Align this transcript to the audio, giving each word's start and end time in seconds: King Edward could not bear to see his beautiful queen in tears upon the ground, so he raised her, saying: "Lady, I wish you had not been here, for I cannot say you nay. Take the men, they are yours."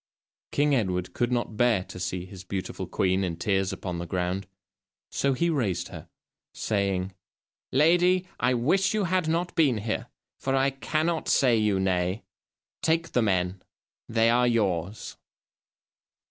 King 0.51 0.73
Edward 0.73 1.13
could 1.13 1.31
not 1.31 1.57
bear 1.57 1.83
to 1.83 1.99
see 1.99 2.25
his 2.25 2.43
beautiful 2.43 2.87
queen 2.87 3.23
in 3.23 3.35
tears 3.37 3.71
upon 3.71 3.99
the 3.99 4.07
ground, 4.07 4.47
so 5.11 5.33
he 5.33 5.47
raised 5.47 5.89
her, 5.89 6.09
saying: 6.55 7.13
"Lady, 7.71 8.25
I 8.39 8.55
wish 8.55 8.95
you 8.95 9.03
had 9.03 9.27
not 9.27 9.53
been 9.55 9.77
here, 9.77 10.07
for 10.39 10.55
I 10.55 10.71
cannot 10.71 11.29
say 11.29 11.55
you 11.55 11.79
nay. 11.79 12.23
Take 12.81 13.11
the 13.11 13.21
men, 13.21 13.61
they 14.09 14.31
are 14.31 14.47
yours." 14.47 15.17